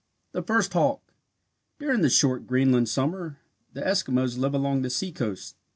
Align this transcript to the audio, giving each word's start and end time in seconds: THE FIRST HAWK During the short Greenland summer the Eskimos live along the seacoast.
THE 0.31 0.41
FIRST 0.41 0.73
HAWK 0.73 0.99
During 1.77 2.01
the 2.01 2.09
short 2.09 2.47
Greenland 2.47 2.89
summer 2.89 3.37
the 3.73 3.81
Eskimos 3.83 4.35
live 4.35 4.55
along 4.55 4.81
the 4.81 4.89
seacoast. 4.89 5.55